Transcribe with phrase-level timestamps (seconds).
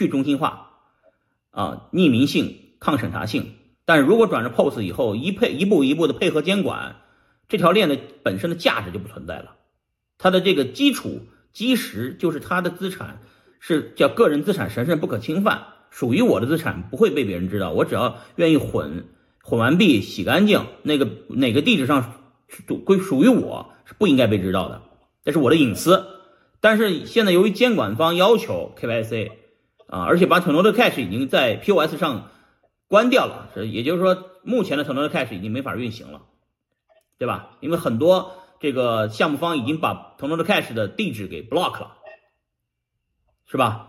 [0.00, 0.70] 去中心化，
[1.50, 3.52] 啊，匿名性、抗审查性。
[3.84, 6.96] 但是如果转成 POS 以后，一配一步一步的配合监管，
[7.50, 9.56] 这条链的本身的价值就不存在了。
[10.16, 11.20] 它的这个基础
[11.52, 13.20] 基石就是它的资产
[13.58, 17.72] 是叫个人资产神圣不可侵犯，属于我的资产不会被别人知道。
[17.72, 19.04] 我只要愿意混，
[19.42, 22.14] 混完币洗干净，那个哪个地址上
[22.86, 24.80] 归属于我是不应该被知道的，
[25.26, 26.06] 这是我的隐私。
[26.62, 29.30] 但是现在由于监管方要求 KYC
[29.90, 32.30] 啊，而且把 t o n o d Cash 已经在 POS 上
[32.88, 36.22] 关掉了，也就是说目前的 t o n o d Cash 已经没法运行了，
[37.18, 37.56] 对吧？
[37.60, 41.96] 因为很多这个项目方已经把 t o n o d Cash 的地址给 block 了，
[43.46, 43.88] 是吧？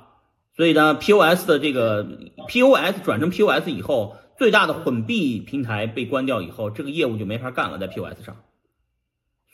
[0.55, 2.03] 所以呢，POS 的这个
[2.47, 8.37] POS 转成 POS 以后，最大的混币平台被关掉以后，这个业务就没法干了，在 POS 上。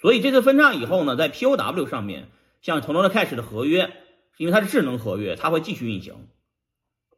[0.02, 2.30] 所以这次分叉以后呢，在 POW 上面。
[2.60, 3.92] 像 t o n o Cash 的合约，
[4.38, 6.28] 因为它是智能合约，它会继续运行，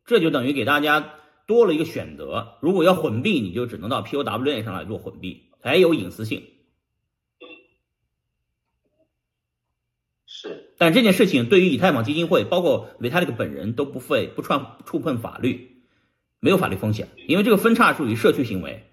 [0.09, 1.13] 这就等于给大家
[1.45, 2.57] 多了一个选择。
[2.59, 6.43] 如果要混币，你就只能到 POW 链上来做混币，才有隐私性。
[10.25, 15.83] 是，但这件事情对于以太坊基金会，包括 Vitalik 本人都不会不串触碰法律，
[16.41, 18.83] 没有法律风险，因为这个分叉属于社区行为，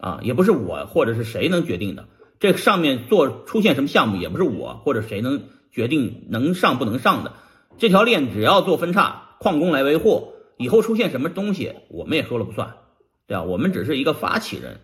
[0.00, 2.08] 啊，也不是我或者是谁能决定的。
[2.38, 5.42] 这上面做出现什么项目，也不是我或者谁能。
[5.74, 7.32] 决定能上不能上的
[7.78, 12.76] 这条链，只要做分叉，矿工来维护，以后出现什么东西，我们也说了不算，
[13.26, 13.42] 对吧？
[13.42, 14.80] 我们只是一个发起人，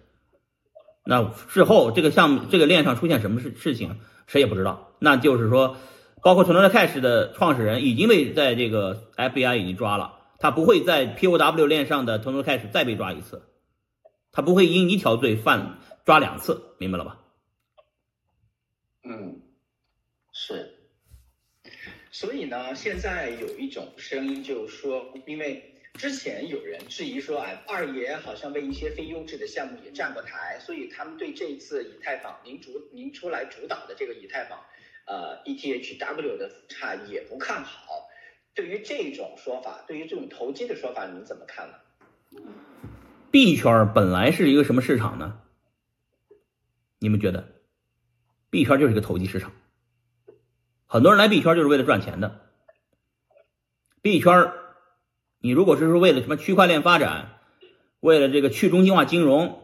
[1.04, 4.92] 那事后这个项目这个链上出现什么事事情，谁也不知道。
[4.98, 5.76] 那就是说，
[6.22, 12.70] 包括 t o n o Cash 的创始人已经被在这个 FBI 已经抓了，他不会在 POW 链上的 t o n o Cash
[12.70, 13.42] 再被抓一次，
[14.32, 17.18] 他不会因一条罪犯抓两次，明白了吧？
[19.02, 19.40] 嗯，
[20.32, 20.79] 是。
[22.10, 34.58] 所以呢，现在有一种声音就是说，因为之前有人质疑说，哎，二爷好像为一些非优质的项目也站过台，所以他们对这一次以太坊您主您出来主导的这个以太坊，
[35.06, 38.08] 呃，ETHW 的差也不看好。
[38.54, 42.42] 对于这种说法，对于这种投机的说法，您怎么看呢？
[43.30, 45.40] 币圈本来是一个什么市场呢？
[46.98, 47.48] 你们觉得？
[48.50, 49.52] 币圈就是一个投机市场。
[50.92, 52.40] 很多人来币圈就是为了赚钱的。
[54.02, 54.52] 币圈
[55.40, 57.38] 你如果是说为了什么区块链发展，
[58.00, 59.62] 为了这个去中心化金融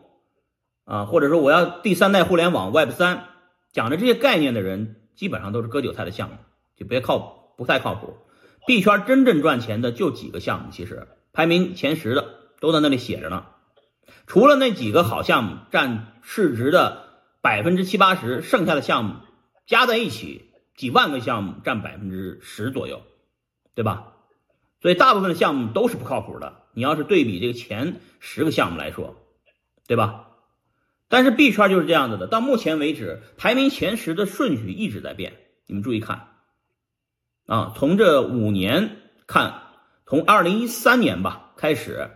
[0.84, 3.24] 啊，或者说我要第三代互联网 Web 三，
[3.72, 6.36] 讲的这些概念的人，基本上都是割韭菜的项目，
[6.76, 8.18] 就别靠不太靠谱。
[8.64, 12.24] 币圈真正赚钱的就几个项目，其实排名前十的
[12.60, 13.46] 都在那里写着呢。
[14.28, 17.08] 除了那几个好项目占市值的
[17.42, 19.16] 百分之七八十，剩下的项目
[19.66, 20.45] 加在一起。
[20.76, 23.02] 几万个项目占百分之十左右，
[23.74, 24.12] 对吧？
[24.82, 26.62] 所以大部分的项目都是不靠谱的。
[26.74, 29.16] 你要是对比这个前十个项目来说，
[29.86, 30.28] 对吧？
[31.08, 35.32] 但是币圈就是这样子的，到目前为止排名前十的顺序一直在变。
[35.66, 36.28] 你们注意看，
[37.46, 39.62] 啊，从这五年看，
[40.06, 42.10] 从二零一三年吧开始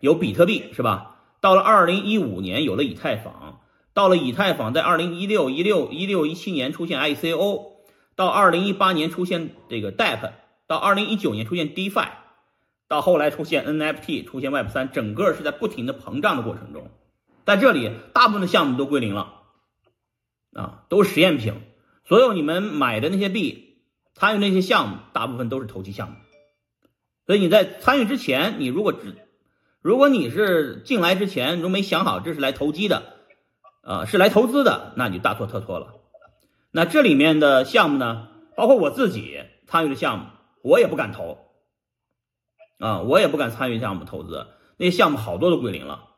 [0.00, 1.16] 有比特币，是吧？
[1.40, 3.60] 到了二零一五年有了以太坊，
[3.92, 7.73] 到了以太坊在二零一六一六一六一七年出现 ICO。
[8.16, 10.32] 到二零一八年出现这个 DApp，
[10.66, 12.08] 到二零一九年出现 DeFi，
[12.86, 16.90] 到后来出现 NFT，出现 Web 三，整个是在不停的膨胀的过程中，
[17.44, 19.42] 在这里大部分的项目都归零了，
[20.52, 21.54] 啊，都是实验品，
[22.04, 23.78] 所有你们买的那些币，
[24.14, 26.16] 参与那些项目，大部分都是投机项目，
[27.26, 29.16] 所以你在参与之前，你如果只，
[29.82, 33.02] 如果你是进来之前都没想好这是来投机的，
[33.82, 35.93] 啊，是来投资的，那你大错特错了。
[36.76, 38.26] 那这里面的项目呢，
[38.56, 40.24] 包括我自己参与的项目，
[40.60, 41.38] 我也不敢投，
[42.80, 46.08] 啊，我也不敢参与项目投资，那些项目好多都归零了，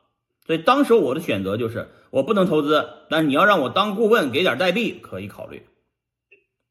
[0.47, 5.67] 所以当时我的选择就是我不能投资，但是你要让我当顾问给点代币可以考虑，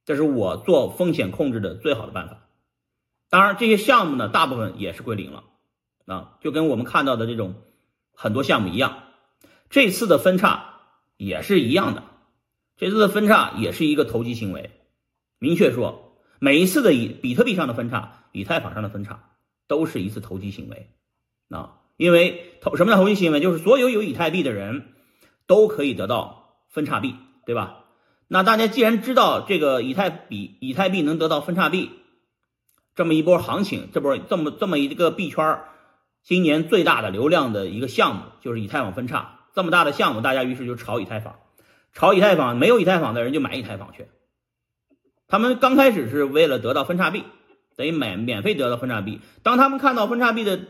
[0.04, 2.48] 这是我做风险控制的最好的办法。
[3.30, 5.44] 当然这些项目呢，大部分也是归零了，
[6.06, 7.54] 啊，就跟我们看到的这种
[8.16, 9.04] 很多项目一样，
[9.70, 10.80] 这次的分叉
[11.16, 12.02] 也是一样的。
[12.76, 14.70] 这次的分叉也是一个投机行为，
[15.38, 19.30] 明确说，每一次的以比特币上的分叉，以太坊上的分叉，
[19.66, 20.90] 都是一次投机行为，
[21.48, 23.40] 啊，因为投什么叫投机行为？
[23.40, 24.92] 就是所有有以太币的人
[25.46, 27.14] 都可以得到分叉币，
[27.46, 27.84] 对吧？
[28.28, 31.92] 那大家既然知道这个以太币以太币能得到分叉币，
[32.94, 35.60] 这么一波行情，这波这么这么一个币圈
[36.22, 41.36] 今年最大的流量的一个项目就是以太坊分叉，这么大的项目，大家于是就炒以太坊。
[41.96, 44.06] 炒以太坊，没有以太坊的人就买以太坊去。
[45.28, 47.24] 他们刚开始是为了得到分叉币，
[47.74, 49.20] 等于免免费得到分叉币。
[49.42, 50.60] 当他们看到分叉币的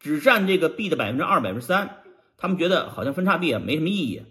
[0.00, 1.98] 只占这个币的百分之二、百分之三，
[2.36, 4.22] 他们觉得好像分叉币也没什么意义，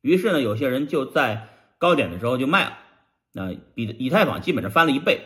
[0.00, 1.48] 于是呢，有些人就在
[1.78, 2.78] 高点的时候就卖了。
[3.32, 5.20] 那比以太坊基本上翻了一倍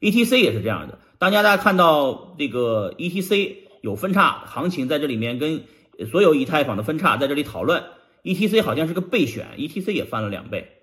[0.00, 1.00] ，ETC 也是这样的。
[1.18, 5.64] 大家大家看到这个 ETC 有分叉行情在这里面，跟
[6.10, 7.82] 所有以太坊的分叉在这里讨论
[8.22, 10.82] ，ETC 好像是个备选，ETC 也翻了两倍，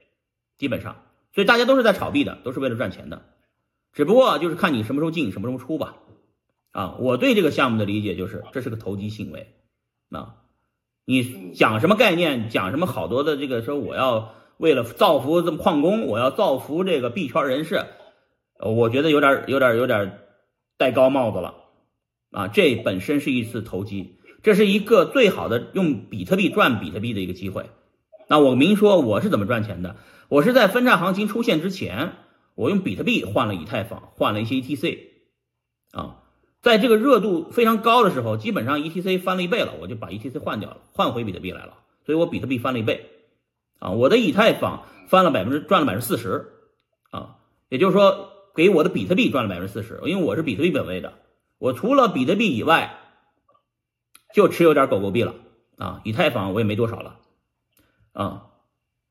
[0.57, 1.03] 基本上，
[1.33, 3.23] 所以大家都是在炒币的，都是为了赚钱的，
[3.93, 5.97] 只不过就是看你什么时候进，什么时候出吧。
[6.71, 9.55] 啊，我对这个项目的理解就是，这是个投机行为。
[10.09, 10.35] 啊，
[11.05, 14.35] 你讲什么概念，讲什么好多的这个说我要。
[14.59, 17.85] 为了造福这么矿工，我要造福这个币圈人士，
[18.59, 20.19] 我觉得有点有点有点
[20.75, 21.55] 戴高帽子了
[22.31, 22.49] 啊！
[22.49, 27.69] 这本身是一次投机，这是一个最好的用比特币赚比特币的一个机会。
[28.27, 29.95] 那我明说我是怎么赚钱的？
[30.27, 32.13] 我是在分叉行情出现之前，
[32.53, 34.99] 我用比特币换了以太坊，换了一些 ETC
[35.91, 36.17] 啊，
[36.61, 41.73] 在这个热度非常高的时候，基本上 ETC 翻了一倍了，我就把 ETC 换掉了，换回比特币来了，
[42.05, 43.09] 所以我比特币翻了一倍。
[43.79, 46.47] 啊，我的以太坊翻了百分之赚了百分之四十，
[47.09, 47.37] 啊，
[47.69, 51.13] 也就是说给我的比特币赚了百分之四十，因为我是比特币本位的，
[51.57, 52.98] 我除了比特币以外，
[54.33, 55.35] 就持有点狗狗币了，
[55.77, 57.19] 啊，以太坊我也没多少了，
[58.13, 58.51] 啊，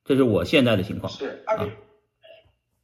[0.05, 1.13] 这是我现在的情况。
[1.13, 1.73] 是二云，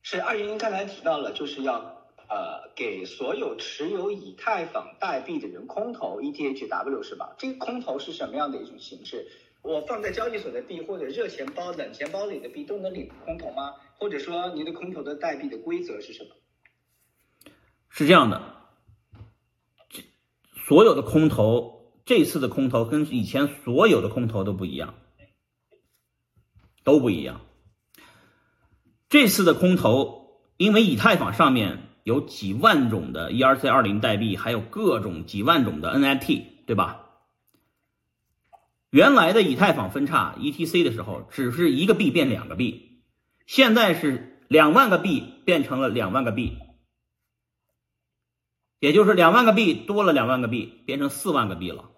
[0.03, 7.35] 是二云刚才提到了，就是要呃给所有持有以太坊代币的人空投 ETHW 是吧？
[7.39, 9.29] 这个空投是什么样的一种形式？
[9.63, 13.75] 我放在交易所的币或者热钱包、冷钱包里的币都能领空投吗？
[13.97, 16.31] 或者说，您的空投的代币的规则是什么？
[17.89, 18.43] 是这样的，
[20.67, 24.95] 所有的空投，这次的空投跟以前所有的空投都不一样，
[26.85, 27.41] 都不一样。
[29.09, 37.01] 这次的空投，因为以太坊上面有几万种的 ERC 二零代币，还有各种几万种的 NFT，对吧？
[38.91, 43.03] 原来的以太坊分叉 ETC 的时候，只是一个币变两个币，
[43.47, 46.59] 现在是两万个币变成了两万个币，
[48.79, 51.93] 也就是两万个币多了两万个币，变成四万个币了。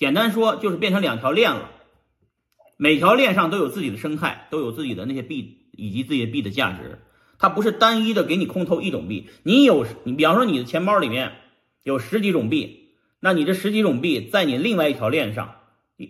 [0.00, 1.72] 简单说就是变成两条链了，
[2.78, 7.02] 每条链上都有自己的生态，都有自己的那些币以及自己的币的价值。
[7.38, 11.32] 它不是单一的给你空投一种币，你有你比方说你的钱包里面
[11.82, 15.56] 有十几种币，那你这十几种币在你另外一条链上。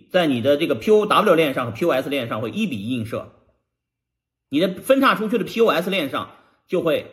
[0.09, 3.33] 在你的这个 POW 链上和 POS 链上会一比一映射，
[4.47, 7.11] 你的分叉出去的 POS 链上就会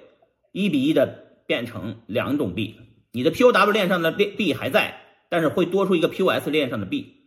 [0.52, 2.76] 一比一的变成两种币，
[3.10, 7.22] 你的 POW 链上的币币还在，但是会多出一个 POS 链上的币，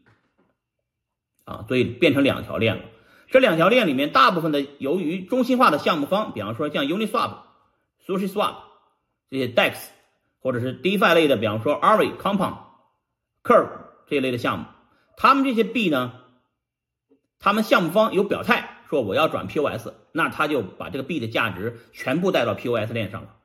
[1.45, 2.83] 啊，所以变成两条链了。
[3.29, 7.37] 这两条链里面，大部分的由于中心化的项目方，比方说像 Uniswap、
[8.05, 8.55] SushiSwap
[9.29, 9.75] 这些 DEX，
[10.41, 12.57] 或者是 DeFi 类的，比方说 Aave、Compound、
[13.43, 13.69] Curve
[14.07, 14.65] 这一类的项目。
[15.15, 16.13] 他们这些币呢，
[17.39, 23.35] 他们项目方有表态说我要转 POS，那他就把这个币的价值全部带到 POS 链上了。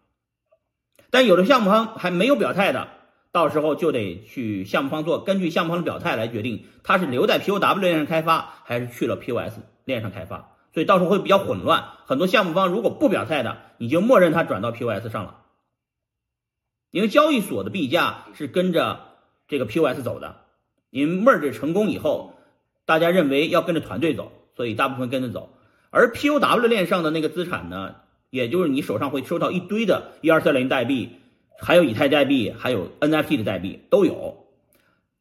[1.11, 2.89] 但有的项目方还没有表态的，
[3.37, 10.57] 到时候就得去项目方做，根据项目方的表态来决定他是留在 POW 链上开发，还是去了 POS 链上开发。
[10.73, 11.85] 所以到时候会比较混乱。
[12.07, 15.43] 很多项目方如果不表态的，你就默认他转到 POS 上了，
[16.91, 19.01] 因为交易所的币价是跟着
[19.49, 20.37] 这个 POS 走的。
[20.89, 22.33] 因 merge 成功以后，
[22.87, 25.51] 大家认为要跟着团队走，所以大部分跟着走。
[25.91, 27.97] 而 POW 链上的那个资产呢，
[28.31, 31.11] 也就是你手上会收到一堆的 ERC20 代币，
[31.59, 34.47] 还有以太代币，还有 NFT 的代币都有。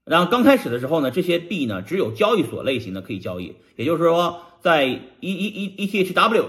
[0.03, 6.45] 然后刚开始的时候呢，这些币呢只有交易所类型的可以交易，也就是说，在 E E E ETHW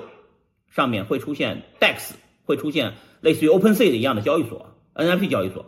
[0.68, 2.12] 上面会出现 DEX，
[2.44, 5.66] 会出现类似于 OpenSea 的一样的交易所，NFT 交易所。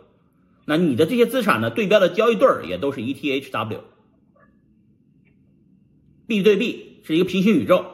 [0.65, 1.71] 那你的这些资产呢？
[1.71, 3.79] 对标的交易对儿也都是 ETHW，
[6.27, 7.85] 币对币是一个平行宇宙，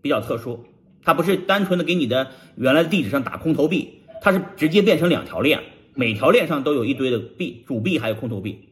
[0.00, 0.64] 比较特殊。
[1.02, 5.62] 它不是单纯的给你的原来的地址上打空投币，它是直接变成两条链，
[5.94, 8.68] 每条链上都有一堆的币，主币还有空投币。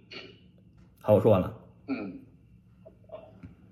[1.01, 1.55] 好，我说完了。
[1.89, 2.21] 嗯，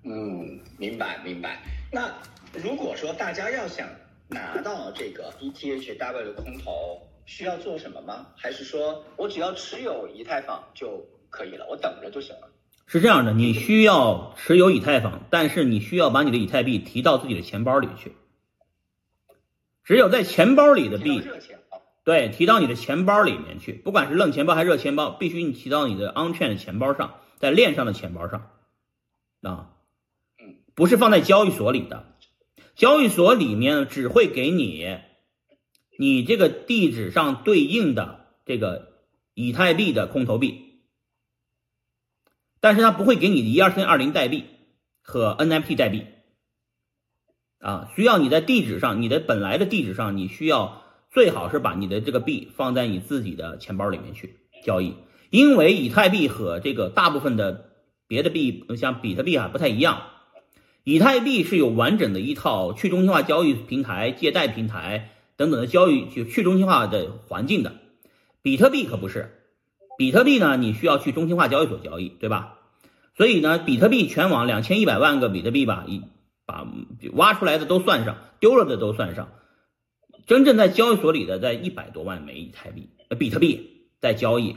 [0.04, 1.62] 嗯，明白明白。
[1.90, 2.12] 那
[2.52, 3.88] 如果说大家要想
[4.28, 8.26] 拿到这个 ETHW 的空投，需要做什么吗？
[8.36, 11.66] 还是说我只要持有以太坊就可以了？
[11.68, 12.48] 我等着就行了。
[12.86, 18.12] 是这样的，你需要持有以太坊，但是你需要把你的以太币提到自己的钱包里去。
[19.84, 21.22] 只有在钱包里的币，
[22.04, 28.50] 对，提到你的钱包里面去，不管是冷钱包还是热钱包，必须你提到你的 on-chain 的钱包上，在链上的钱包上
[29.40, 29.70] 啊，
[30.74, 32.14] 不是放在交易所里的。
[32.76, 34.98] 交易所里面只会给你。
[35.96, 38.94] 你这个地址上对应的这个
[39.32, 40.80] 以太币的空投币，
[42.58, 44.44] 但是它不会给你的一二三二零代币
[45.02, 46.04] 和 NFT 代币
[47.60, 50.82] 啊，需要你在地址上，你的本来的地址上，你需要
[51.14, 54.94] 最好是把你的这个币放在你自己的钱包里面去交易，
[55.30, 57.70] 因为以太币和这个大部分的
[58.08, 60.02] 别的币，像比特币啊不太一样。
[60.82, 67.74] 以太币是有完整的一套去中心化交易平台、借贷平台等等的交易就去中心化的环境的，
[68.42, 69.40] 比特币可不是。
[69.96, 72.58] 比特币呢，你需要去中心化交易所交易，对吧？
[73.16, 76.02] 所以呢，比特币全网两千一百万个比特币吧，一
[76.44, 76.66] 把
[77.12, 79.28] 挖出来的都算上，丢了的都算上，
[80.26, 84.56] 真正在交易所里的在一百多万枚以太币、呃比特币在交易，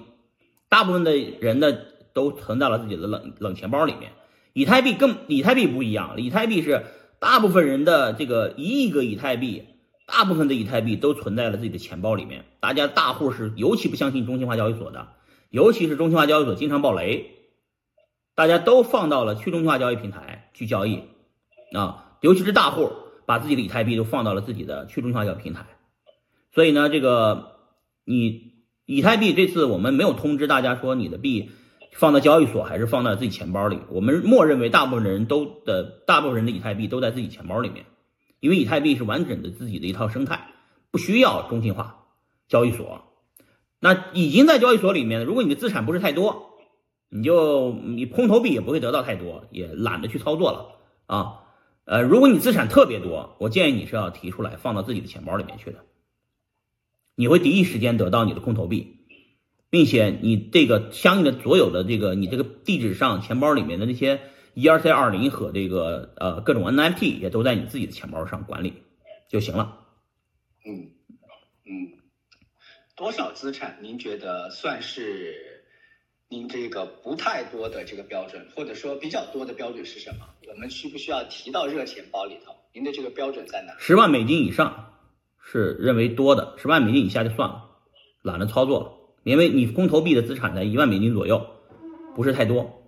[0.69, 1.75] 大部分的人呢
[2.13, 4.13] 都存在了自己的冷冷钱包里面。
[4.53, 6.86] 以太币更，以太币不一样，以太币是
[7.19, 9.65] 大部分人的这个一亿个以太币，
[10.07, 12.45] 大部分的以太币都存在了自己的钱包里面。
[12.59, 15.09] 大家大户是尤其不相信中心化交易所的，
[15.50, 17.31] 尤其是中心化交易所经常爆雷，
[18.36, 21.03] 大家都放到了去中心化交易平台去交易
[21.74, 22.89] 啊，尤其是大户
[23.27, 25.67] 把自己的以太币都放到了自己的去中心化交易平台。
[26.51, 27.57] 所以呢，这个
[28.05, 28.53] 你
[28.88, 31.51] 以太币这次我们没有通知大家说你的币。
[31.93, 33.79] 放到交易所还是放在自己钱包里？
[33.89, 37.86] 我们默认为大部分人都的大部分人的以太币都在自己钱包里面，
[38.39, 40.51] 因为以太币是完整的自己的一套生态，
[40.91, 42.05] 不需要中心化
[42.48, 43.01] 交易所。
[43.79, 46.51] 那已经在交易所里面，如果你的资产不是太多，
[47.10, 50.75] 你就你空投币也不会得到太多，也懒得去操作了
[51.07, 51.39] 啊。
[51.88, 55.86] 呃，如果你资产特别多，我建议你是要提出来放到自己的钱包里面去的，
[57.15, 58.94] 你会第一时间得到你的空投币。
[59.70, 64.22] 并且你这个相应的所有的这个你这个地址上钱包里面的那些
[64.56, 68.82] ERC 二零和这个呃各种 NFT 也都在你自己的钱包上管理
[69.29, 69.77] 就行了。
[70.65, 70.91] 嗯
[71.65, 72.00] 嗯，
[72.96, 75.56] 多少资产您觉得算是
[76.29, 80.25] 您这个不太多的这个标准，或者说比较多的标准是什么？
[80.50, 82.53] 我们需不需要提到热钱包里头？
[82.74, 83.74] 您的这个标准在哪？
[83.79, 84.93] 十万美金以上
[85.41, 87.69] 是认为多的，十万美金以下就算了，
[88.24, 88.91] 懒得操作了。
[89.24, 91.48] 因为你空投币的资产在一万美金左右，
[92.13, 92.81] 不是太多，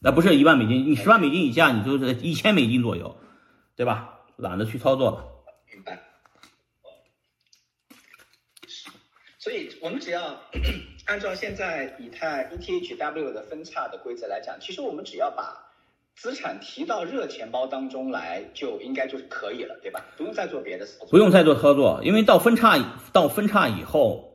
[0.00, 3.16] 那不是一万美金，你十万美金以下，你就是一千美金左右，
[3.76, 4.18] 对吧？
[4.36, 5.24] 懒得去操作了。
[5.72, 6.07] 明白。
[9.38, 10.40] 所以我们只要
[11.06, 15.56] 按照现在以太 ETHW 的分叉的规则来讲，其实我们只要把
[16.16, 20.04] 资产提到热钱包当中来，就应该就是可以了，对吧？
[20.16, 21.08] 不用再做别的操作。
[21.08, 22.76] 不用再做操作，因为到分叉
[23.12, 24.26] 到分叉以后。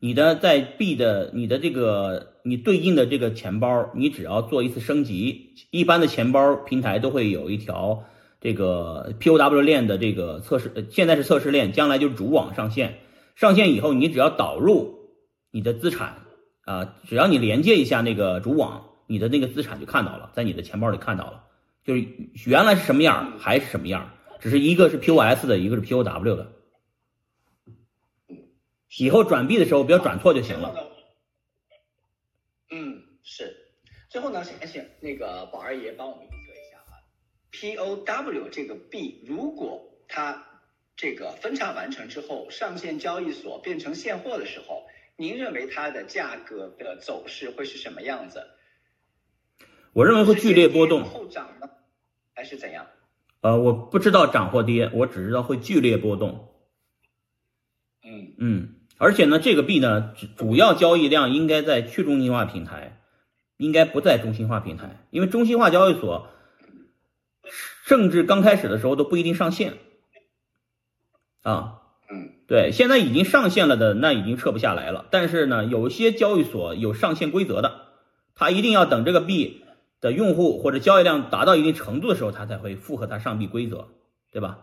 [0.00, 8.04] 你的在 B 的你的这个你对应的这个钱包，你只要做一次升级，一般的钱包平台都会有一条
[8.38, 12.98] 这个 POW 链的这个测试，现在是测试链，将来就是主网上线。
[13.34, 15.10] 上线以后，你只要导入
[15.50, 16.22] 你的资产
[16.62, 21.44] 啊，只要你连接一下那个主网，你的那个资产就看到了，在你的钱包里看到了，
[21.84, 22.06] 就是
[22.46, 24.10] 原来是什么样还是什么样，
[24.40, 26.52] 只是一个是 POS 的，一个是 POW 的。
[28.98, 30.72] 以后转币的时候不要转错就行了。
[32.70, 33.56] 嗯，是。
[34.08, 37.02] 最后呢，想请那个宝二爷帮我们预测一下啊
[37.50, 39.83] ，POW 这个币，如果它
[41.04, 44.86] 这个分叉完成之后上线交易所变成现货的时候，
[45.18, 48.46] 您认为它的价格的走势会是什么样子？
[49.92, 51.04] 我认为会剧烈波动。
[51.04, 51.68] 后涨呢，
[52.32, 52.86] 还是怎样？
[53.42, 56.48] 呃，我不知道涨或跌，我只知道会剧烈波动。
[58.02, 58.74] 嗯嗯。
[58.96, 62.98] 而且呢，这个币呢，主要交易量应该在去中心化平台，
[63.58, 66.30] 应该不在中心化平台，因为中心化交易所
[67.84, 69.74] 甚至刚开始的时候都不一定上线。
[71.44, 71.78] 啊，
[72.10, 75.06] 嗯，对，现在已经上线了的那已经撤不下来了。
[75.12, 77.82] 但是呢，有些交易所有上线规则的，
[78.34, 79.62] 它一定要等这个币
[80.00, 83.86] 的用户或者交易量达到一定程度的时候，它才会符合它上币规则，
[84.32, 84.58] 对吧？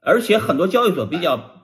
[0.00, 1.54] 而且很多交易所比较。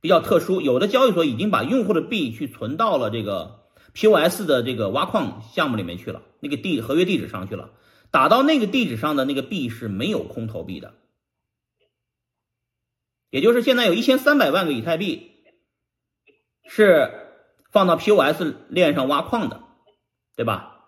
[0.00, 3.62] 比较特殊，有的交易所已经把用户的币去存到了这个
[3.94, 7.70] POS 的这个挖矿项目里面去了，那个地合约地址上去了，
[8.12, 10.94] 打到那个地址上的那个币是没有空投币的，
[13.30, 15.32] 也就是现在有一千三百万个以太币
[16.68, 17.10] 是
[17.70, 19.60] 放到 POS 链上挖矿的，
[20.36, 20.86] 对吧？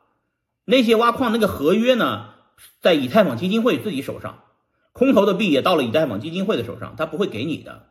[0.64, 2.35] 那些挖矿那个合约呢，
[2.80, 4.44] 在以太坊基金会自己手上，
[4.92, 7.88] 空投的币也到了以太坊基金会的手上，他不会给你的。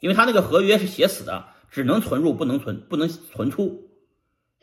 [0.00, 3.88] 因为他那个合约是写死的，只能存入不能存不能存出，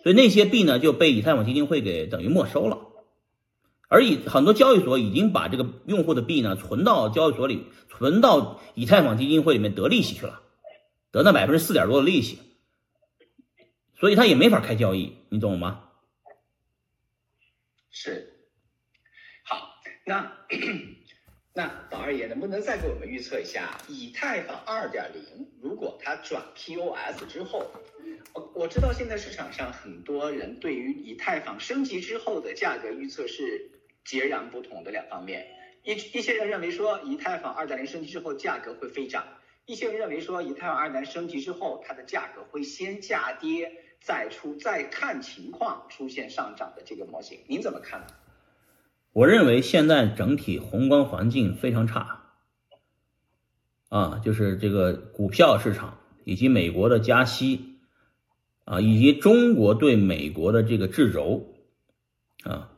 [0.04, 2.78] 所以那些币呢就被以太坊基金会给等于没收了。
[3.92, 10.42] 而以很多交易所已经把这个用户的币呢存到交易所里，存到以太坊基金会里面得利息去了，
[11.12, 12.40] 得那百分之四点多的利息，
[14.00, 15.90] 所以他也没法开交易，你懂吗？
[17.90, 18.32] 是，
[19.44, 20.38] 好，那
[21.54, 27.70] 那宝二爷能不能再给我们预测一下以太坊二点零，如果它转 POS 之后，
[28.34, 33.70] 我我知道现在市场上很多人对于以太坊升级之后的价格预测是
[34.06, 35.48] 截然不同的两方面，
[35.84, 39.26] 一一些人认为说以太坊二点零升级之后价格会飞涨，
[39.66, 43.72] 一些人认为说以太坊二点零升级之后它的价格会先价跌。
[44.04, 48.08] 再出再看情况出现上涨的这个模型，您怎么看？
[49.14, 52.24] 我认为现在整体宏观环境非常差，
[53.90, 57.78] 啊，就是这个股票市场以及美国的加息，
[58.66, 61.54] 啊，以及中国对美国的这个制肘，
[62.44, 62.71] 啊，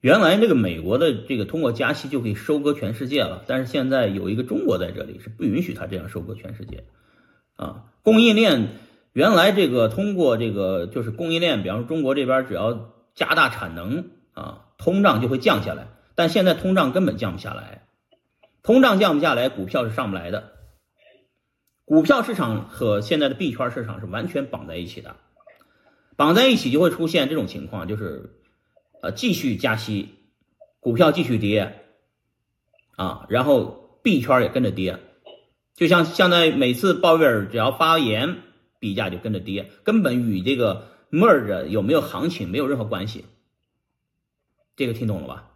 [0.00, 6.84] 原来这个美国的这个通过加息就可以收割全世界了，但是现在有一个中国在这里是不允许他这样收割全世界，
[7.56, 8.68] 啊，供应链。
[9.12, 15.88] 原来这个通过这个就是供应链，比方说中国这边只要加大产能啊，通胀就会降下来。
[16.14, 17.88] 但现在通胀根本降不下来，
[18.62, 20.52] 通胀降不下来，股票是上不来的。
[21.84, 25.16] 股票市场和现在的币圈市场是完全绑在一起的，
[26.16, 28.39] 绑在一起就会出现这种情况，就是
[29.02, 30.14] 呃继续加息，
[30.80, 31.84] 股票继续跌
[32.96, 34.98] 啊，然后币圈也跟着跌，
[35.74, 38.42] 就像现在每次鲍威尔只要发言。
[38.78, 43.26] 币价就跟着跌，根本与这个 merge 有没有行情没有任何关系。
[44.74, 45.50] 这个听懂了吧？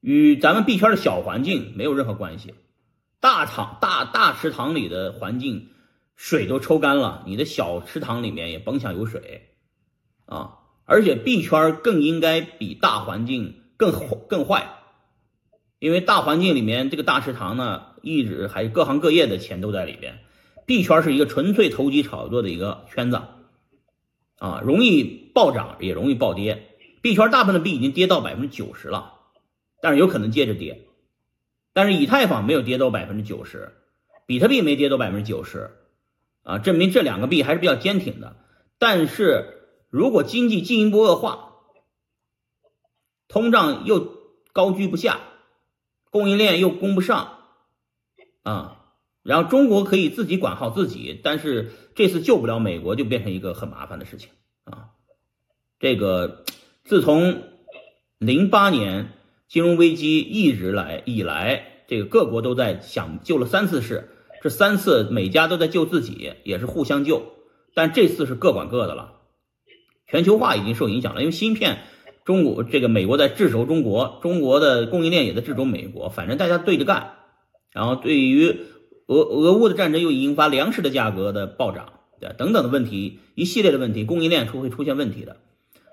[0.00, 2.54] 与咱们币圈的小环境没有任何关系。
[3.18, 5.70] 大厂大大池塘里的环境
[6.14, 9.48] 水都抽干了，你的小池塘里面也甭想有水
[10.26, 10.58] 啊！
[10.84, 13.92] 而且币圈更应该比大环境更
[14.28, 14.68] 更坏，
[15.78, 20.20] 因为大环境里面这个大池塘呢，一直还各行各业的钱都在里边。
[20.66, 23.20] 币圈是一个纯粹投机炒作的一个圈子，
[24.38, 25.02] 啊，容易
[25.34, 26.68] 暴涨也容易暴跌。
[27.00, 29.14] 币圈大部分的币已经跌到百分之九十了，
[29.80, 30.86] 但是有可能接着跌。
[31.72, 33.72] 但是以太坊没有跌到百分之九十，
[34.26, 35.70] 比特币没跌到百分之九十，
[36.44, 38.36] 啊，证明这两个币还是比较坚挺的。
[38.78, 39.61] 但是
[39.92, 41.52] 如果经济进一步恶化，
[43.28, 44.16] 通胀又
[44.54, 45.20] 高居不下，
[46.10, 47.40] 供应链又供不上，
[48.42, 48.78] 啊。
[49.22, 54.30] 然后中国可以自己管好自己，但是这次救不了美国，就变成一个很麻烦的事情
[54.64, 54.88] 啊。
[55.78, 56.46] 这个
[56.84, 57.42] 自从
[58.16, 59.12] 零八年
[59.46, 64.08] 金融危机一直来以来，这个各国都在想救了三次市，
[64.40, 67.34] 这三次每家都在救自己，也是互相救，
[67.74, 69.18] 但这次是各管各的了。
[70.06, 71.78] 全球化已经受影响了，因为芯片，
[72.24, 77.14] 中国这个美国在制肘中国，中国的供应链也在制肘美国，反正大家对着干。
[77.72, 78.58] 然后对于
[79.06, 85.38] 俄俄乌的战争又引发粮食的价格的暴涨，对等等的问题，一系列的问题，供应链出会出现问题的，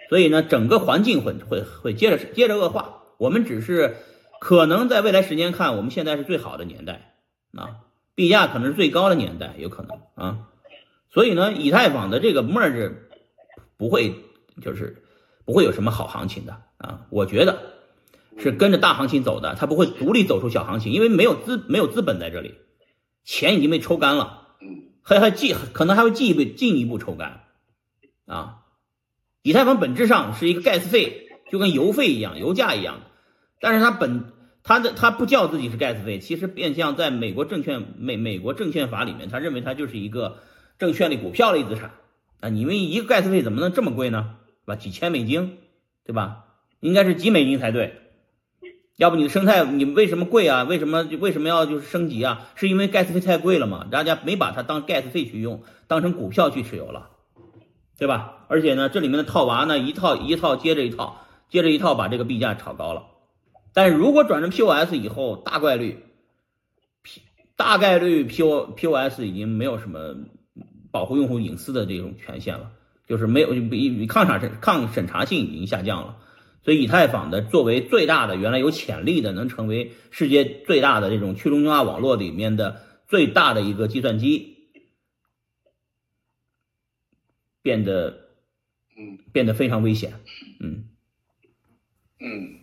[0.10, 3.04] 所以呢，整个环境会会会接着接着恶化。
[3.18, 3.96] 我们只是
[4.42, 7.16] 可能在未来十年看，我们现在是最好的年代
[7.54, 7.78] 啊，
[8.14, 10.48] 币价可能是最高的年代，有可能啊。
[11.12, 12.94] 所以呢，以太坊的这个 merge
[13.80, 14.14] 不会
[14.62, 15.02] 就是
[15.46, 17.60] 不会有什么好行情的啊，我觉得
[18.38, 22.54] 是跟着大行情走的，它不会独立走出小行情，因为没有资没有资本在这里。
[23.24, 24.48] 钱已经被抽干了，
[25.02, 27.44] 还还进可能还会进一步进一步抽干，
[28.26, 28.64] 啊，
[29.44, 33.02] 以太坊本质上是一个 gas 费，就跟油费一样，油价一样，
[33.62, 40.40] 但是它本它的它不叫自己是 gas 费，其实变相在美国证券美美国证券法里面，他认为它就是一个
[40.78, 41.92] 证券类股票类资产
[42.40, 44.36] 啊，你们一个 gas 费怎么能这么贵呢？
[44.62, 44.76] 是吧？
[44.76, 45.58] 几千美金，
[46.06, 46.46] 对吧？
[46.80, 48.02] 应该是几美金才对。
[48.96, 50.64] 要不你的生态你为什么贵啊？
[50.64, 52.48] 为什么为什么要就是升级啊？
[52.56, 53.88] 是因为 gas 费太贵了嘛？
[53.90, 57.10] 大家没把它当 gas 费去用，当成股票去持有了，
[57.98, 58.46] 对吧？
[58.48, 63.04] 而且呢，这里面的套娃呢，一套一套接着一套，接着一套把这个币价炒高了。
[63.74, 66.04] 但是如果转成 POS 以后，大概率
[67.04, 67.22] ，P
[67.56, 70.16] 大概率 PO POS 已经没有什么
[70.92, 72.72] 保护用户隐私的这种权限了，
[73.08, 76.18] 就是没有比抗审查抗审查性已经下降了。
[76.62, 84.58] 所以，以太坊的作为最大的、原来有潜力的，能成为世界最大的这种去中心化网络里面的最大的一个计算机，
[87.62, 88.28] 变得，
[88.98, 90.14] 嗯，变得非常危险，
[90.60, 90.90] 嗯，
[92.20, 92.60] 嗯，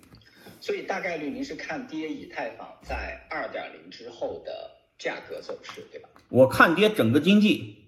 [0.61, 6.11] 所以大概率您是看跌以太坊在二点零之后的价格走势，对吧？
[6.29, 7.86] 我看跌整个经济，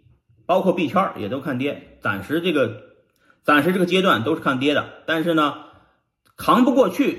[0.48, 2.82] 包括币圈也都看跌，暂时这个，
[3.44, 5.68] 暂时这个阶段都是看跌的，但是呢。
[6.40, 7.18] 扛不过去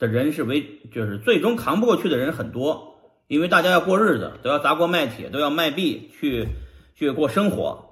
[0.00, 2.96] 的人是为，就是最终扛不过去的人很多，
[3.28, 6.48] 因为大家要过日子，都要砸锅卖铁，都要卖币去
[6.96, 7.90] 去过生活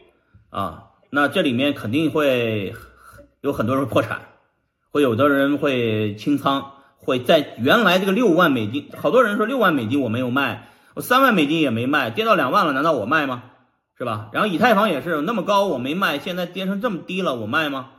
[0.50, 0.86] 啊。
[1.08, 2.74] 那这里面肯定会
[3.42, 4.22] 有很多人破产，
[4.90, 13.49] 会有的人会清仓，会在原来这个六万美金，好多人说六万美金我没有卖，我三万美金也没卖，跌到两万了，难道我卖吗？
[14.00, 14.30] 是吧？
[14.32, 17.92] 然后以太坊也是那么高我没卖，现在跌成这么低了，我卖吗？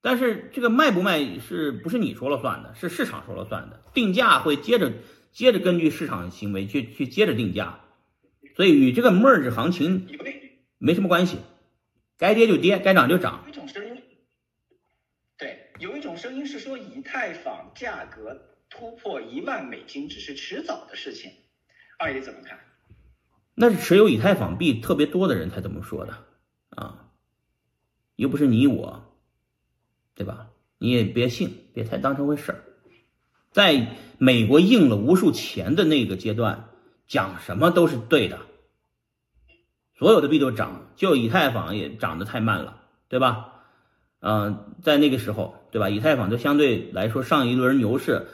[0.00, 2.76] 但是这个卖不卖是不是你说了算的？
[2.76, 4.92] 是市场说了算的，定价会接着
[5.32, 7.80] 接着根据市场行为去去接着定价，
[8.54, 10.06] 所以与这个 merge 行情
[10.78, 11.38] 没什么关系。
[12.16, 13.42] 该跌就跌，该涨就涨。
[13.46, 14.00] 有一种声音，
[15.36, 21.32] 对，有一种声音是说以太坊价格突破一万美金只是迟早的事情，
[21.98, 22.60] 二爷怎么看？
[23.54, 26.14] 那是持有以太坊币特别多的人才这么说的
[26.70, 27.06] 啊，
[28.16, 29.04] 又不是你我，
[30.14, 30.48] 对吧？
[30.78, 32.64] 你也别信，别太当成回事儿。
[33.52, 36.68] 在美国印了无数钱的那个阶段，
[37.06, 38.40] 讲什么都是对的。
[39.96, 43.52] 所有的币都涨，就以太坊也涨得太慢了，对吧？
[44.18, 45.88] 嗯，在那个时候，对吧？
[45.88, 48.26] 以太坊就相对来说上一轮牛市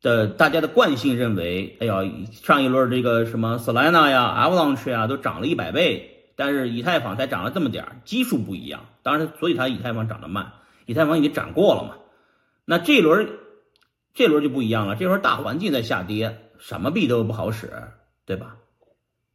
[0.00, 8.86] 的大家的惯性认为，哎呀，上一轮这个什么 Solana 呀、Avalanche 呀都涨了一百倍，但是以太坊才涨了这么点，基数不一样。
[9.02, 10.52] 当然，所以它以太坊涨得慢，
[10.86, 11.96] 以太坊已经涨过了嘛。
[12.64, 13.28] 那这轮
[14.14, 17.72] 这轮就不一样了，这轮大环境在下跌，什么币都不好使，
[18.26, 18.56] 对吧？